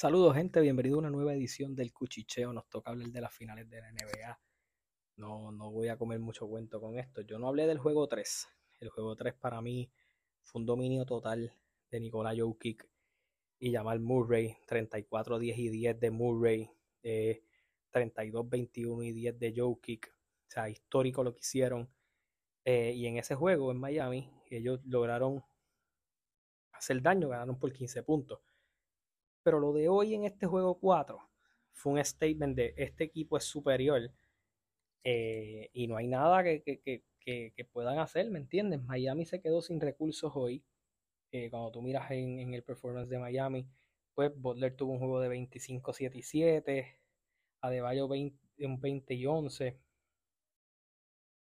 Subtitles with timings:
[0.00, 2.52] Saludos gente, bienvenido a una nueva edición del Cuchicheo.
[2.52, 4.40] Nos toca hablar de las finales de la NBA.
[5.16, 7.22] No, no voy a comer mucho cuento con esto.
[7.22, 8.46] Yo no hablé del juego 3.
[8.78, 9.90] El juego 3 para mí
[10.44, 11.52] fue un dominio total
[11.90, 12.88] de Nikola Jokic
[13.58, 14.56] y Jamal Murray.
[14.68, 16.70] 34, 10 y 10 de Murray.
[17.90, 20.14] 32, 21 y 10 de Jokic.
[20.14, 21.92] O sea, histórico lo que hicieron.
[22.64, 25.42] Eh, y en ese juego en Miami, ellos lograron
[26.70, 28.47] hacer daño, ganaron por 15 puntos
[29.48, 31.18] pero lo de hoy en este juego 4
[31.72, 34.12] fue un statement de este equipo es superior
[35.02, 37.02] eh, y no hay nada que,
[37.72, 38.82] puedan hacer, ¿me entiendes?
[38.82, 40.62] Miami se quedó sin recursos hoy.
[41.32, 43.66] Eh, cuando tú miras en, el performance de Miami,
[44.14, 47.00] pues Butler tuvo un juego de 25, 7 y 7,
[47.62, 49.80] Adebayo 20, un 20 y 11,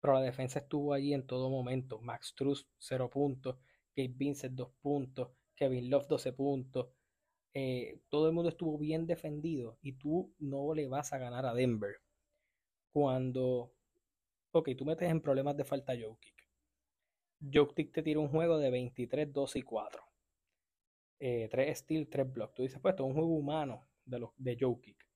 [0.00, 2.00] pero la defensa estuvo allí en todo momento.
[2.00, 3.56] Max Truss 0 puntos,
[3.94, 6.88] Gabe Vincent 2 puntos, Kevin Love 12 puntos,
[7.54, 11.54] eh, todo el mundo estuvo bien defendido y tú no le vas a ganar a
[11.54, 11.96] Denver.
[12.92, 13.72] Cuando,
[14.50, 16.34] ok, tú metes en problemas de falta Jokic.
[17.52, 20.02] Jokic te tira un juego de 23, 12 y 4.
[21.18, 22.54] 3 eh, steals, 3 blocks.
[22.54, 25.08] Tú dices, pues esto es un juego humano de, los, de Jokic.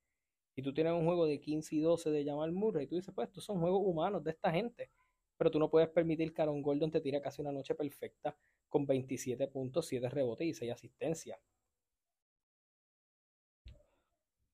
[0.55, 2.85] Y tú tienes un juego de 15 y 12 de Jamal Murray.
[2.85, 4.91] Y tú dices, pues estos son juegos humanos de esta gente.
[5.37, 8.37] Pero tú no puedes permitir que Aaron Gordon te tire casi una noche perfecta
[8.67, 11.39] con 27 puntos, 7 rebotes y 6 asistencias.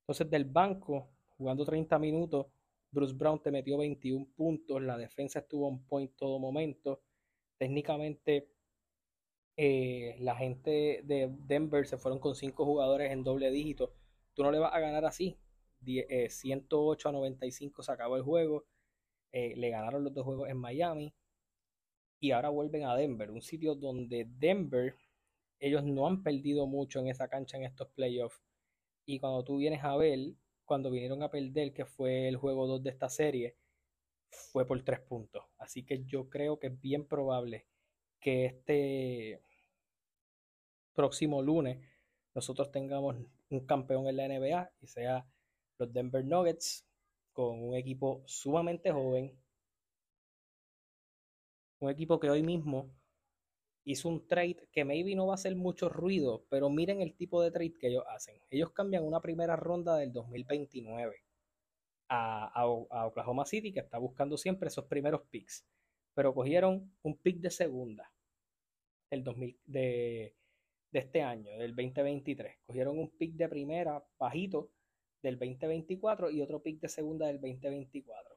[0.05, 2.45] Entonces, del banco, jugando 30 minutos,
[2.91, 7.01] Bruce Brown te metió 21 puntos, la defensa estuvo en point todo momento.
[7.57, 8.51] Técnicamente,
[9.57, 13.95] eh, la gente de Denver se fueron con 5 jugadores en doble dígito.
[14.35, 15.39] Tú no le vas a ganar así.
[15.83, 18.65] 108 eh, a 95 se acabó el juego.
[19.31, 21.15] Eh, le ganaron los dos juegos en Miami.
[22.19, 24.95] Y ahora vuelven a Denver, un sitio donde Denver,
[25.59, 28.45] ellos no han perdido mucho en esa cancha en estos playoffs
[29.05, 30.33] y cuando tú vienes a ver,
[30.65, 33.55] cuando vinieron a perder, que fue el juego 2 de esta serie,
[34.29, 35.43] fue por 3 puntos.
[35.57, 37.67] Así que yo creo que es bien probable
[38.19, 39.41] que este
[40.93, 41.85] próximo lunes
[42.33, 43.15] nosotros tengamos
[43.49, 45.27] un campeón en la NBA y sea
[45.77, 46.87] los Denver Nuggets
[47.31, 49.37] con un equipo sumamente joven.
[51.79, 52.89] Un equipo que hoy mismo
[53.85, 57.41] hizo un trade que maybe no va a hacer mucho ruido, pero miren el tipo
[57.41, 58.41] de trade que ellos hacen.
[58.49, 61.15] Ellos cambian una primera ronda del 2029
[62.09, 65.65] a, Oklahoma City, que está buscando siempre esos primeros picks,
[66.13, 68.11] pero cogieron un pick de segunda
[69.11, 70.35] del 2000, de,
[70.91, 72.57] de este año, del 2023.
[72.65, 74.71] Cogieron un pick de primera bajito
[75.21, 78.35] del 2024 y otro pick de segunda del 2024.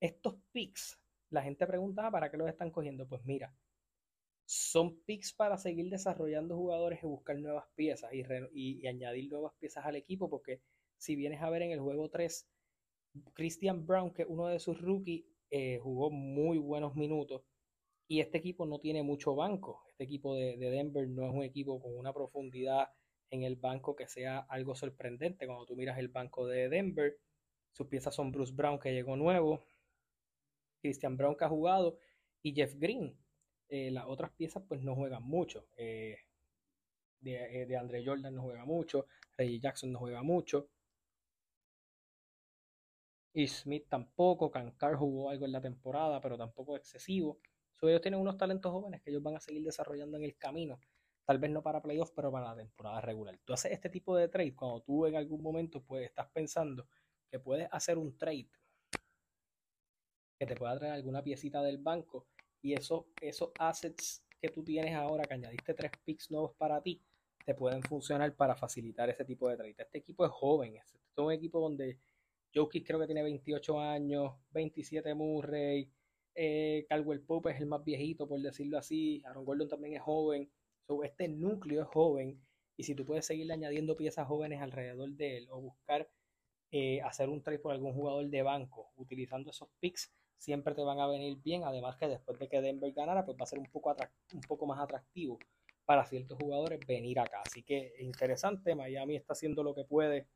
[0.00, 3.06] Estos picks, la gente pregunta, ¿para qué los están cogiendo?
[3.06, 3.54] Pues mira,
[4.48, 9.96] son picks para seguir desarrollando jugadores y buscar nuevas piezas y, añadir nuevas piezas al
[9.96, 10.62] equipo, porque
[10.96, 12.48] si vienes a ver en el juego 3,
[13.34, 17.42] Christian Brown, que es uno de sus rookies, eh, jugó muy buenos minutos
[18.06, 19.84] y este equipo no tiene mucho banco.
[19.90, 22.88] Este equipo de, de, Denver no es un equipo con una profundidad
[23.28, 25.46] en el banco que sea algo sorprendente.
[25.46, 27.18] Cuando tú miras el banco de Denver,
[27.72, 29.62] sus piezas son Bruce Brown, que llegó nuevo,
[30.80, 31.98] Christian Brown, que ha jugado,
[32.42, 33.14] y Jeff Green,
[33.68, 35.66] eh, las otras piezas pues no juegan mucho.
[35.76, 36.16] Eh,
[37.20, 39.06] de, eh, de Andre Jordan no juega mucho,
[39.36, 40.68] Reggie Jackson no juega mucho.
[43.32, 47.40] Y Smith tampoco, Kankar jugó algo en la temporada, pero tampoco excesivo.
[47.82, 50.80] ellos tienen unos talentos jóvenes que ellos van a seguir desarrollando en el camino.
[51.24, 53.38] Tal vez no para playoffs, pero para la temporada regular.
[53.44, 56.88] Tú haces este tipo de trade cuando tú en algún momento pues, estás pensando
[57.30, 58.48] que puedes hacer un trade
[60.38, 62.26] que te pueda traer alguna piecita del banco
[62.62, 67.02] y eso, esos assets que tú tienes ahora, que añadiste tres picks nuevos para ti,
[67.44, 69.74] te pueden funcionar para facilitar ese tipo de trade.
[69.78, 71.98] Este equipo es joven, este es un equipo donde
[72.54, 75.90] Jokic creo que tiene 28 años, 27 Murray,
[76.34, 80.50] eh, Caldwell Pope es el más viejito, por decirlo así, Aaron Gordon también es joven,
[81.02, 82.40] este núcleo es joven,
[82.76, 86.08] y si tú puedes seguir añadiendo piezas jóvenes alrededor de él o buscar
[86.70, 91.00] eh, hacer un trade por algún jugador de banco utilizando esos picks, siempre te van
[91.00, 91.64] a venir bien.
[91.64, 93.94] Además que después de que Denver ganara, pues va a ser un poco,
[94.32, 95.38] un poco más atractivo
[95.84, 97.42] para ciertos jugadores venir acá.
[97.46, 100.28] Así que interesante, Miami está haciendo lo que puede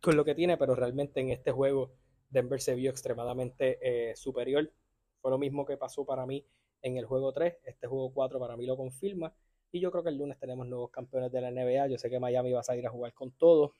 [0.00, 1.92] con lo que tiene, pero realmente en este juego
[2.30, 4.72] Denver se vio extremadamente eh, superior.
[5.20, 6.46] Fue lo mismo que pasó para mí
[6.82, 7.58] en el juego 3.
[7.64, 9.34] Este juego 4 para mí lo confirma.
[9.70, 11.88] Y yo creo que el lunes tenemos nuevos campeones de la NBA.
[11.88, 13.74] Yo sé que Miami va a salir a jugar con todo,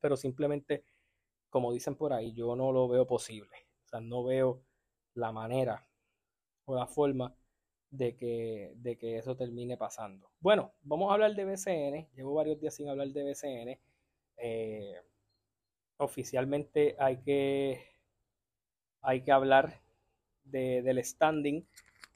[0.00, 0.84] pero simplemente,
[1.48, 3.69] como dicen por ahí, yo no lo veo posible.
[3.90, 4.62] Sea, no veo
[5.14, 5.86] la manera
[6.64, 7.34] o la forma
[7.90, 10.30] de que, de que eso termine pasando.
[10.40, 12.08] Bueno, vamos a hablar de BCN.
[12.14, 13.78] Llevo varios días sin hablar de BCN.
[14.36, 14.94] Eh,
[15.96, 17.84] oficialmente hay que,
[19.02, 19.80] hay que hablar
[20.44, 21.66] del standing.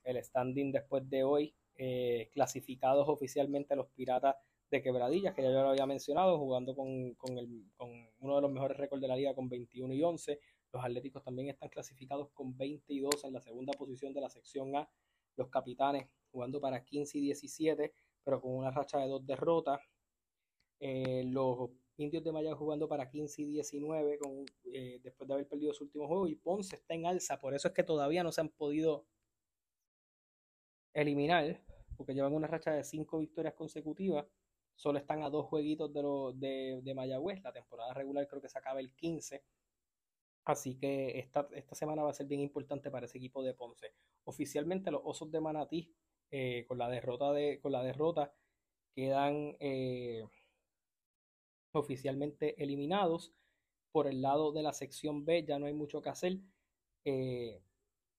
[0.05, 4.37] El standing después de hoy, eh, clasificados oficialmente los Piratas
[4.71, 7.91] de Quebradillas, que ya yo lo había mencionado, jugando con, con, el, con
[8.21, 10.41] uno de los mejores récords de la liga con 21 y 11.
[10.75, 14.91] Los Atléticos también están clasificados con 22 en la segunda posición de la sección A.
[15.37, 17.95] Los capitanes jugando para 15 y 17,
[18.25, 19.81] pero con una racha de dos derrotas.
[20.81, 25.47] Eh, los indios de Maya jugando para 15 y 19 con, eh, después de haber
[25.47, 26.27] perdido su último juego.
[26.27, 29.07] Y Ponce está en alza, por eso es que todavía no se han podido
[30.93, 31.63] eliminar,
[31.97, 34.27] porque llevan una racha de cinco victorias consecutivas,
[34.75, 38.49] solo están a dos jueguitos de, los de, de Mayagüez, la temporada regular creo que
[38.49, 39.45] se acaba el 15,
[40.45, 43.95] Así que esta, esta, semana va a ser bien importante para ese equipo de Ponce.
[44.25, 45.95] Oficialmente los Osos de Manatí,
[46.31, 48.35] eh, con, la derrota de, con la derrota,
[48.95, 50.25] quedan eh,
[51.73, 53.33] oficialmente eliminados.
[53.91, 56.39] Por el lado de la sección B ya no hay mucho que hacer.
[57.05, 57.63] Eh,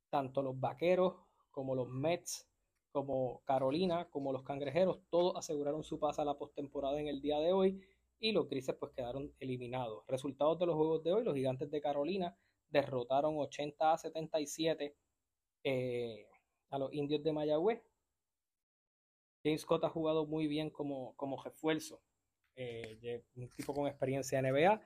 [0.09, 1.15] tanto los Vaqueros
[1.51, 2.47] como los Mets,
[2.91, 7.39] como Carolina, como los Cangrejeros, todos aseguraron su paso a la postemporada en el día
[7.39, 7.81] de hoy
[8.19, 10.03] y los grises pues quedaron eliminados.
[10.07, 12.35] Resultados de los juegos de hoy, los gigantes de Carolina
[12.69, 14.95] derrotaron 80 a 77
[15.63, 16.27] eh,
[16.69, 17.81] a los indios de Mayagüez.
[19.43, 22.01] James Scott ha jugado muy bien como, como refuerzo,
[22.55, 24.81] eh, un tipo con experiencia en NBA,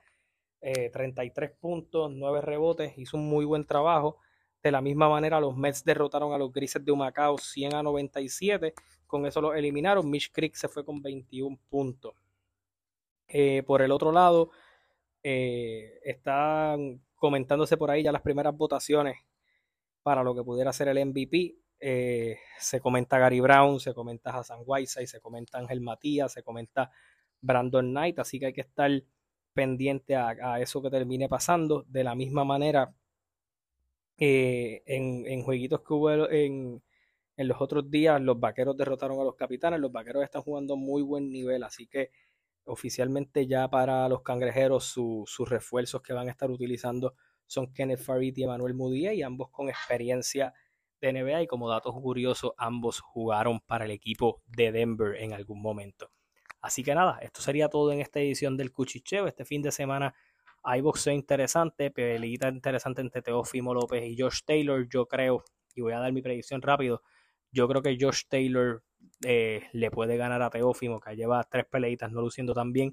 [0.92, 4.18] 33 eh, puntos, 9 rebotes, hizo un muy buen trabajo.
[4.62, 8.74] De la misma manera, los Mets derrotaron a los Grises de Humacao 100 a 97.
[9.06, 10.08] Con eso los eliminaron.
[10.10, 12.14] Mitch Creek se fue con 21 puntos.
[13.32, 14.50] Eh, por el otro lado,
[15.22, 19.18] eh, están comentándose por ahí ya las primeras votaciones
[20.02, 21.56] para lo que pudiera ser el MVP.
[21.78, 26.90] Eh, se comenta Gary Brown, se comenta Hassan Whiteside, se comenta Ángel Matías, se comenta
[27.40, 28.90] Brandon Knight, así que hay que estar
[29.54, 31.84] pendiente a, eso que termine pasando.
[31.88, 32.92] De la misma manera,
[34.18, 36.82] en, en, jueguitos que hubo en,
[37.36, 41.02] en los otros días, los vaqueros derrotaron a los capitanes, los vaqueros están jugando muy
[41.02, 42.10] buen nivel, así que
[42.70, 47.14] oficialmente ya para los cangrejeros sus refuerzos que van a estar utilizando
[47.46, 50.54] son Kenneth Farid y Emanuel Mudiay, y ambos con experiencia
[51.00, 55.60] de NBA y como datos curiosos ambos jugaron para el equipo de Denver en algún
[55.60, 56.10] momento.
[56.60, 59.26] Así que nada, esto sería todo en esta edición del Cuchicheo.
[59.26, 60.14] Este fin de semana
[60.62, 64.86] hay boxeo interesante, peleita interesante entre Teófimo López y Josh Taylor.
[64.88, 65.42] Yo creo,
[65.74, 67.02] y voy a dar mi predicción rápido,
[67.50, 68.84] yo creo que Josh Taylor
[69.24, 72.92] eh, le puede ganar a Teófimo, que lleva tres peleitas no luciendo tan bien.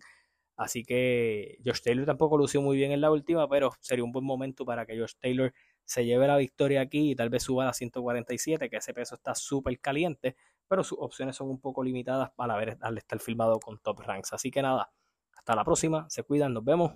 [0.56, 4.26] Así que Josh Taylor tampoco lució muy bien en la última, pero sería un buen
[4.26, 5.54] momento para que Josh Taylor
[5.86, 9.36] se lleve la victoria aquí y tal vez suba a 147, que ese peso está
[9.36, 10.36] súper caliente,
[10.68, 14.34] pero sus opciones son un poco limitadas para ver al estar filmado con top ranks.
[14.34, 14.92] Así que nada,
[15.38, 16.94] hasta la próxima, se cuidan, nos vemos,